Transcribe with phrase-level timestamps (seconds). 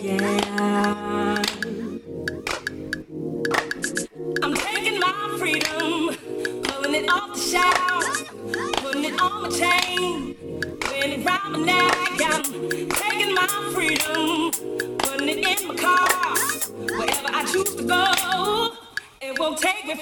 [0.00, 0.49] Putting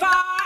[0.00, 0.37] it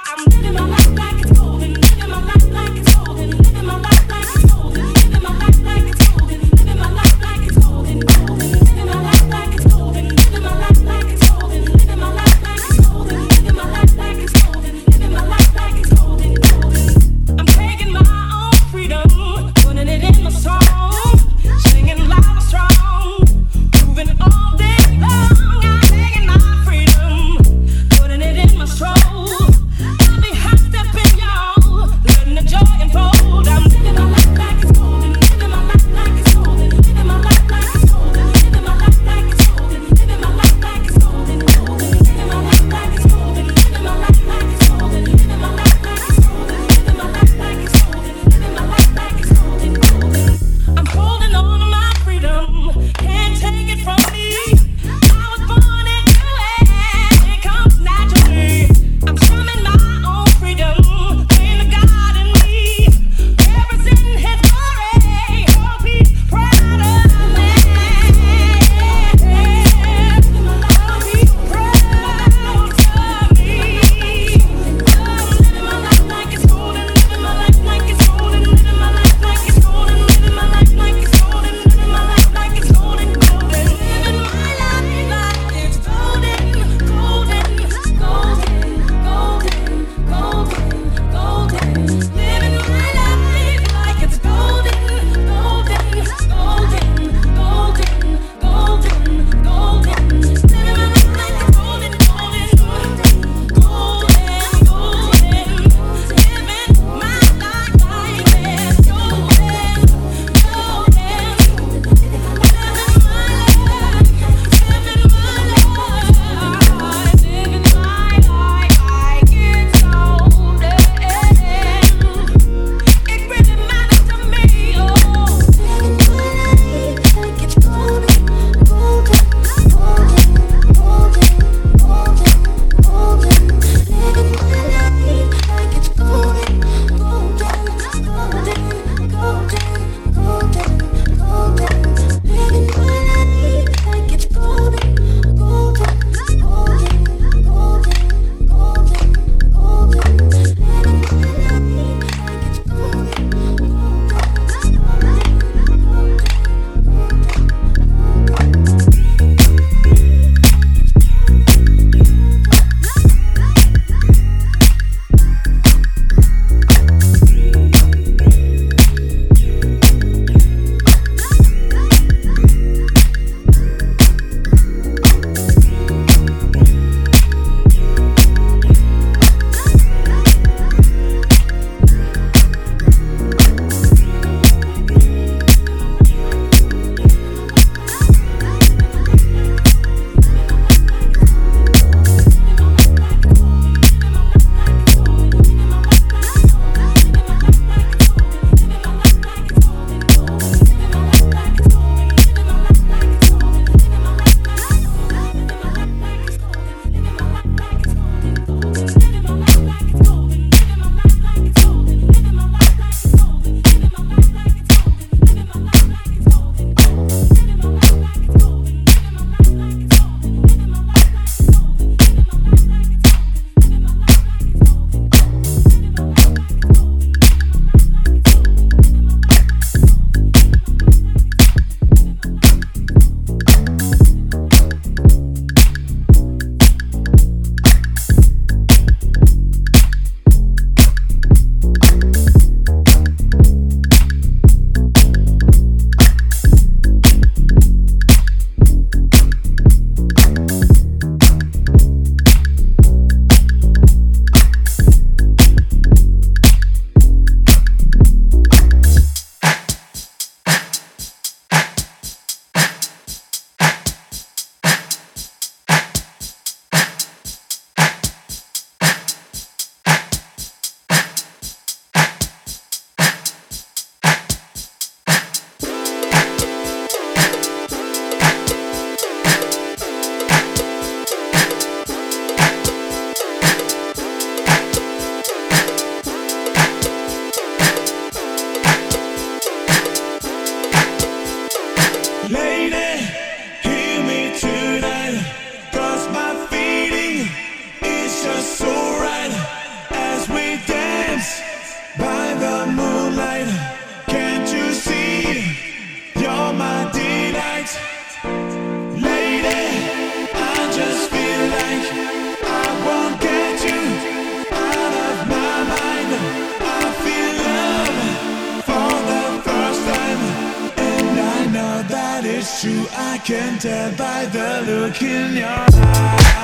[323.32, 325.66] enchanted by the look in your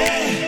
[0.00, 0.39] baby.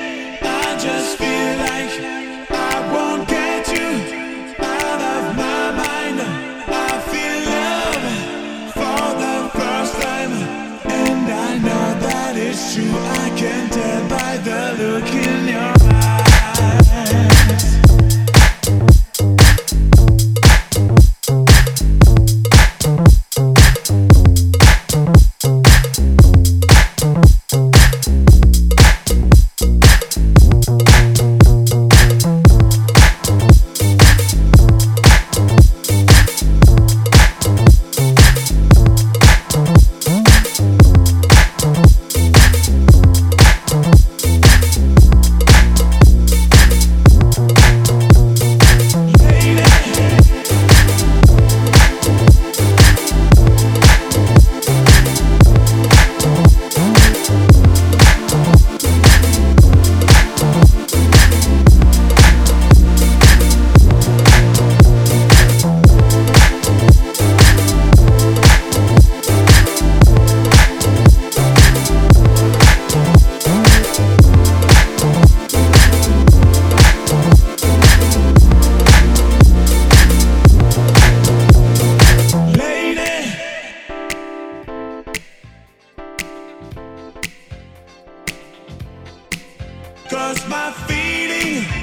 [90.12, 91.81] Cause my feeling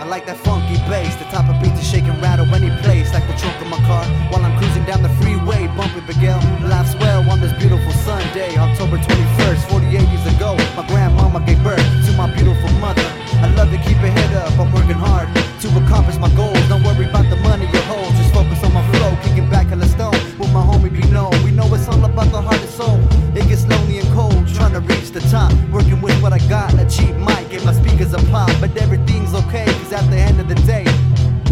[0.00, 3.12] I like that funky bass, the type of beat to shake and rattle any place,
[3.12, 4.00] like the trunk of my car
[4.32, 6.40] while I'm cruising down the freeway, bumping Miguel.
[6.64, 10.56] Life's well on this beautiful Sunday, October 21st, 48 years ago.
[10.72, 13.04] My grandmama gave birth to my beautiful mother.
[13.44, 16.56] I love to keep a head up, I'm working hard to accomplish my goals.
[16.72, 19.84] Don't worry about the money you hold, just focus on my flow, kicking back hella
[19.84, 20.16] stone.
[20.40, 22.96] With my homie we know, we know it's all about the heart and soul.
[23.36, 25.52] It gets lonely and cold, trying to reach the top.
[25.68, 29.34] Working with what I got, a cheap mic, and my speakers a pop, but everything's
[29.34, 29.68] okay
[30.00, 30.84] at the end of the day,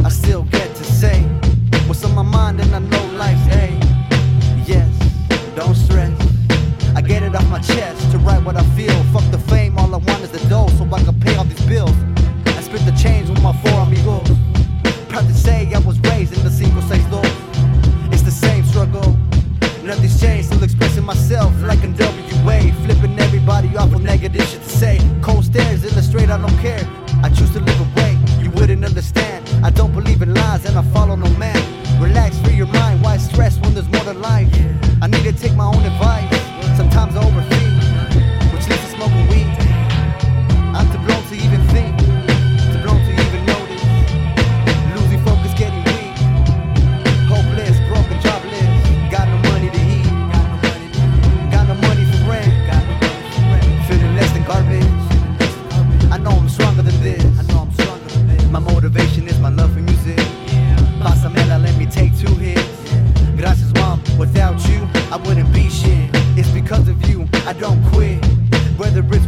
[0.04, 1.22] I still get to say
[1.86, 3.78] what's on my mind, and I know life's hey.
[4.64, 4.90] yes.
[5.54, 6.16] Don't stress.
[6.96, 8.96] I get it off my chest to write what I feel.
[9.12, 9.27] Fuck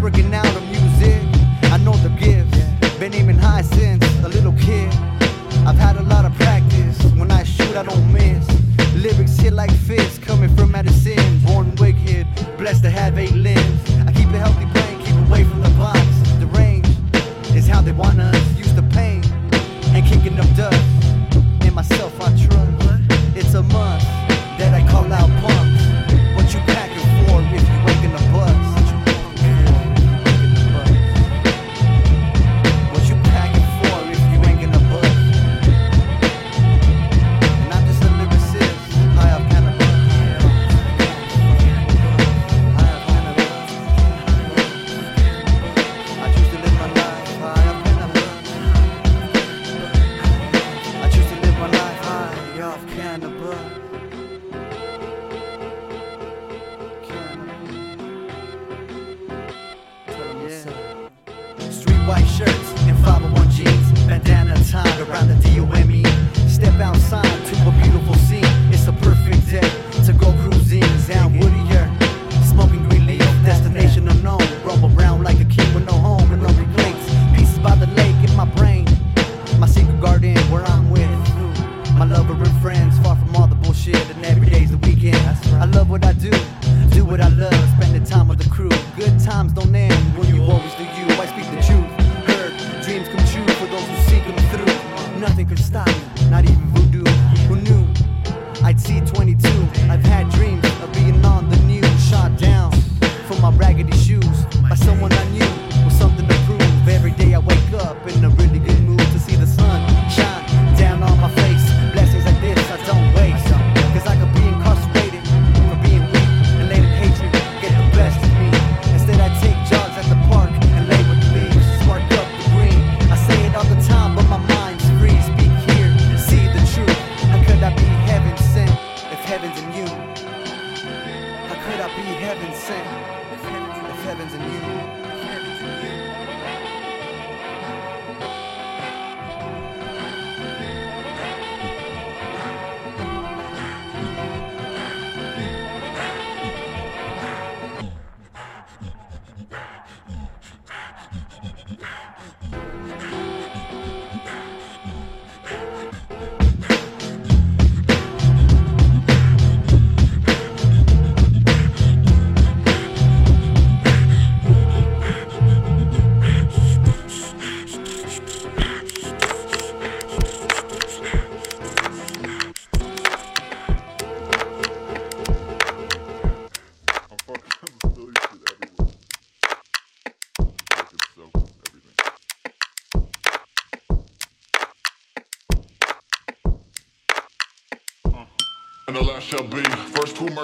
[0.01, 0.60] working out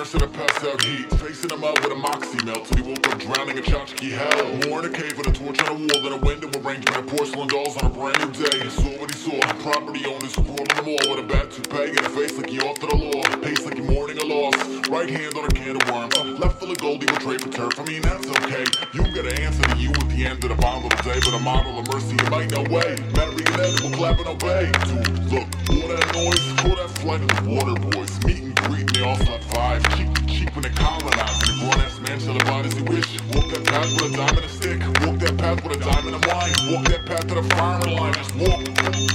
[0.07, 1.11] first to immerse in a pass out heat.
[1.19, 4.69] Facing him up with a moxie melt till he woke up drowning in tchotchke hell.
[4.69, 7.07] More in a cave with a torch on a wall than a window arrangement of
[7.07, 8.59] porcelain dolls on a brand new day.
[8.63, 9.39] He saw what he saw.
[9.63, 12.51] Property owners who crawled in the mall with a bad toupee and a face like
[12.51, 13.23] he to the law.
[13.43, 14.57] Pace like he mourning a loss.
[14.89, 16.11] Right hand on a can of worm.
[16.17, 17.79] Uh, left full of gold, he will trade for turf.
[17.79, 18.65] I mean, that's okay.
[18.93, 21.19] You got an answer to you at the end of the bottom of the day.
[21.25, 22.97] But a model of mercy, you might no way.
[23.15, 24.71] Marionette will clap and obey.
[24.87, 28.13] Dude, look, all that noise, call that flight of the water boys.
[28.25, 29.83] Meet they all flat five.
[29.97, 31.43] Cheek to cheek when they colonize.
[31.49, 33.21] And grown ass man shall abide as he wish.
[33.35, 34.81] Walk that path with a dime and a stick.
[35.07, 36.55] Walk that path with a dime and wine.
[36.73, 38.15] Walk that path to the firing line.
[38.15, 38.61] Just walk.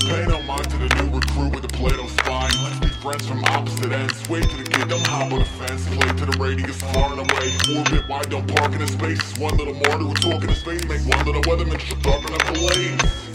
[0.08, 2.52] Pay no mind to the new recruit with the Plato spine.
[2.64, 4.30] Let's be friends from opposite ends.
[4.30, 5.88] Wait to the kid, don't hop on the fence.
[5.88, 7.52] Play to the radius far and away.
[7.76, 9.38] Orbit wide, don't park in the space.
[9.38, 10.84] One little to a talk in the space.
[10.86, 13.31] Make one little weatherman sharpen up the lanes.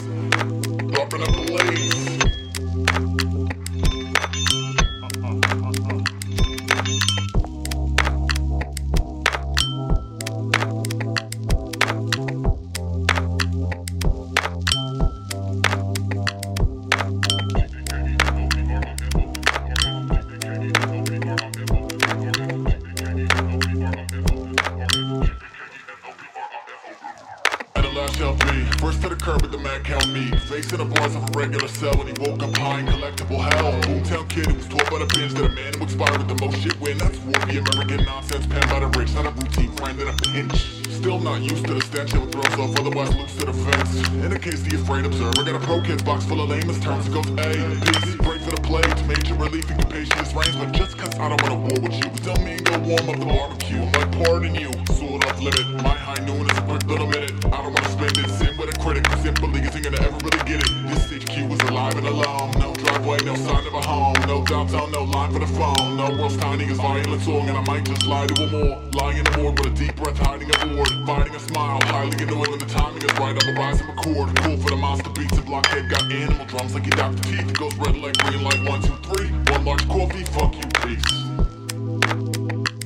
[46.26, 47.50] Full of lamest terms It goes A,
[47.86, 51.28] peace, break for the plague To major relief and capacious reigns But just cause I
[51.28, 54.54] don't wanna war with you Tell me and go warm up the barbecue might pardon
[54.54, 57.88] you Sword off limit My high noon is a quick little minute I don't wanna
[57.88, 58.28] spend it.
[58.30, 60.70] Sin with a critic Simply isn't gonna ever really get it.
[60.88, 62.50] This HQ is alive and alone.
[62.58, 64.14] No driveway, no sign of a home.
[64.26, 65.96] No downtown, no line for the phone.
[65.96, 69.18] No world's tiny as violent song And I might just lie to a more Lying
[69.18, 72.58] in the morgue with a deep breath hiding aboard Fighting a smile, highly annoyed when
[72.58, 75.90] the timing is right I'm a rising record Cool for the monster beats and blockhead
[75.90, 77.22] Got animal drums like you Dr.
[77.24, 81.04] Teeth Goes red like green like one, two, three One large coffee, fuck you, peace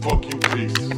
[0.02, 0.89] Fuck you, peace